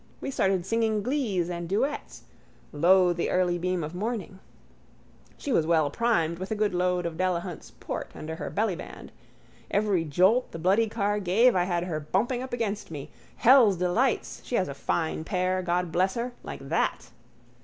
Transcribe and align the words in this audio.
We 0.19 0.31
started 0.31 0.65
singing 0.65 1.03
glees 1.03 1.47
and 1.47 1.69
duets: 1.69 2.23
Lo, 2.71 3.13
the 3.13 3.29
early 3.29 3.59
beam 3.59 3.83
of 3.83 3.93
morning. 3.93 4.39
She 5.37 5.51
was 5.51 5.67
well 5.67 5.91
primed 5.91 6.39
with 6.39 6.49
a 6.49 6.55
good 6.55 6.73
load 6.73 7.05
of 7.05 7.17
Delahunt's 7.17 7.69
port 7.69 8.11
under 8.15 8.37
her 8.37 8.49
bellyband. 8.49 9.11
Every 9.69 10.03
jolt 10.03 10.53
the 10.53 10.57
bloody 10.57 10.89
car 10.89 11.19
gave 11.19 11.55
I 11.55 11.65
had 11.65 11.83
her 11.83 11.99
bumping 11.99 12.41
up 12.41 12.51
against 12.51 12.89
me. 12.89 13.11
Hell's 13.35 13.77
delights! 13.77 14.41
She 14.43 14.55
has 14.55 14.67
a 14.67 14.73
fine 14.73 15.23
pair, 15.23 15.61
God 15.61 15.91
bless 15.91 16.15
her. 16.15 16.31
Like 16.41 16.69
that. 16.69 17.11